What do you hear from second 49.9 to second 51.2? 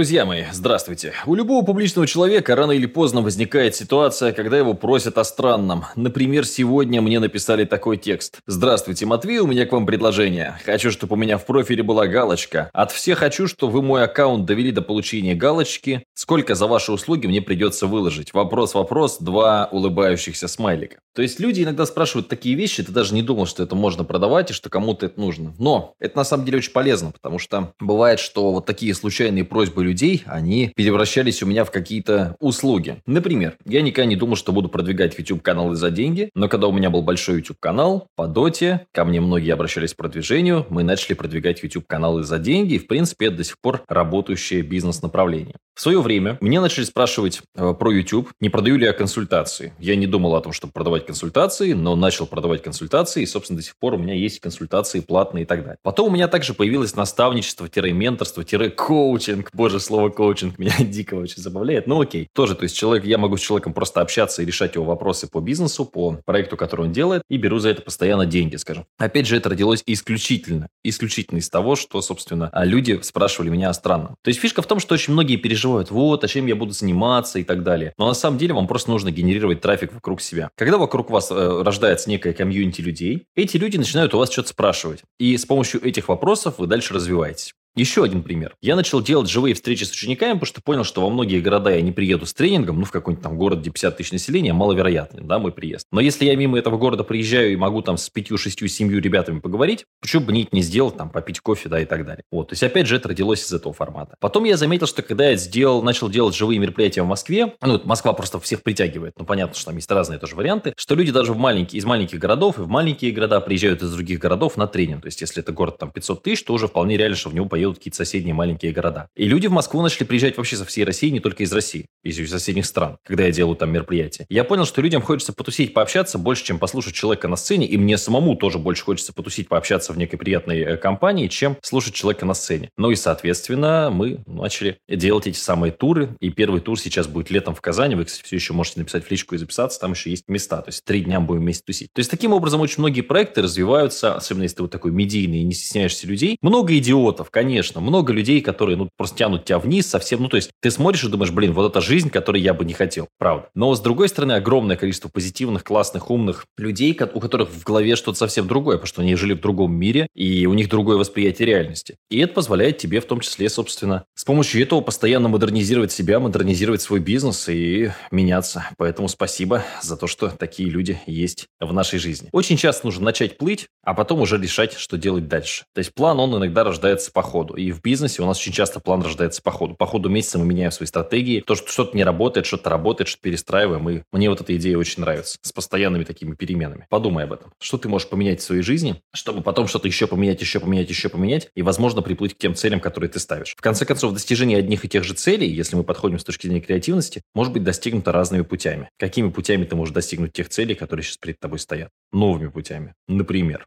не думал о том, чтобы продавать